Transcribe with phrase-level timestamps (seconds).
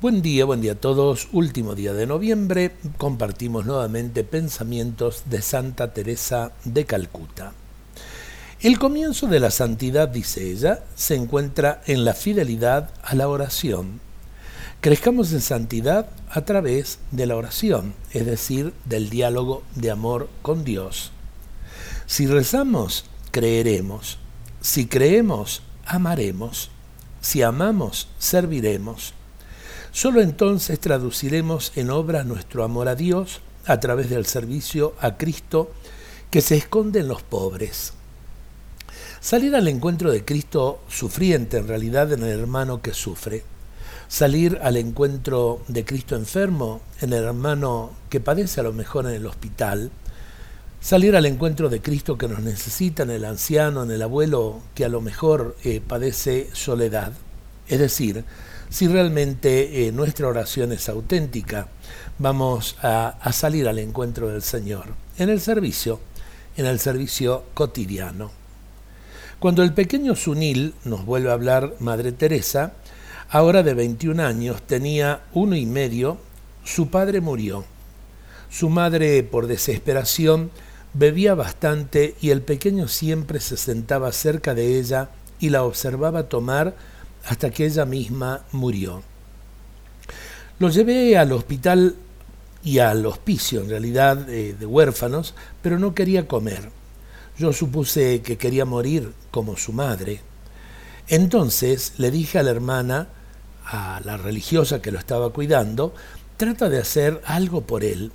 [0.00, 1.28] Buen día, buen día a todos.
[1.30, 7.52] Último día de noviembre compartimos nuevamente pensamientos de Santa Teresa de Calcuta.
[8.62, 14.00] El comienzo de la santidad, dice ella, se encuentra en la fidelidad a la oración.
[14.80, 20.64] Crezcamos en santidad a través de la oración, es decir, del diálogo de amor con
[20.64, 21.12] Dios.
[22.06, 24.16] Si rezamos, creeremos.
[24.62, 26.70] Si creemos, amaremos.
[27.20, 29.12] Si amamos, serviremos.
[29.92, 35.72] Solo entonces traduciremos en obra nuestro amor a Dios a través del servicio a Cristo
[36.30, 37.92] que se esconde en los pobres.
[39.20, 43.42] Salir al encuentro de Cristo sufriente en realidad en el hermano que sufre.
[44.08, 49.14] Salir al encuentro de Cristo enfermo en el hermano que padece a lo mejor en
[49.14, 49.90] el hospital.
[50.80, 54.84] Salir al encuentro de Cristo que nos necesita en el anciano, en el abuelo que
[54.84, 57.12] a lo mejor eh, padece soledad.
[57.68, 58.24] Es decir,
[58.70, 61.68] si realmente eh, nuestra oración es auténtica,
[62.18, 64.86] vamos a, a salir al encuentro del Señor
[65.18, 66.00] en el servicio,
[66.56, 68.30] en el servicio cotidiano.
[69.40, 72.74] Cuando el pequeño Sunil nos vuelve a hablar Madre Teresa,
[73.30, 76.18] ahora de 21 años, tenía uno y medio,
[76.64, 77.64] su padre murió.
[78.50, 80.50] Su madre, por desesperación,
[80.92, 86.74] bebía bastante y el pequeño siempre se sentaba cerca de ella y la observaba tomar
[87.26, 89.02] hasta que ella misma murió.
[90.58, 91.96] Lo llevé al hospital
[92.62, 96.70] y al hospicio, en realidad, de, huérfanos, pero no quería comer.
[97.38, 100.20] Yo supuse que quería morir como su madre.
[101.08, 103.08] Entonces le dije a la hermana,
[103.64, 105.94] a la religiosa que lo estaba cuidando,
[106.36, 108.12] trata de hacer algo por él.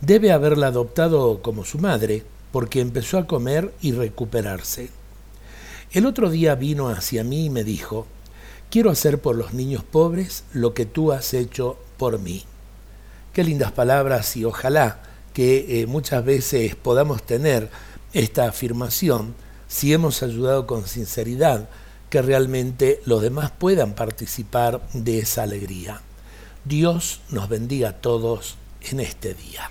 [0.00, 4.90] Debe haberla adoptado como su madre, porque empezó a comer y recuperarse.
[5.94, 8.08] El otro día vino hacia mí y me dijo,
[8.68, 12.42] quiero hacer por los niños pobres lo que tú has hecho por mí.
[13.32, 17.70] Qué lindas palabras y ojalá que eh, muchas veces podamos tener
[18.12, 19.36] esta afirmación
[19.68, 21.68] si hemos ayudado con sinceridad,
[22.10, 26.00] que realmente los demás puedan participar de esa alegría.
[26.64, 29.70] Dios nos bendiga a todos en este día.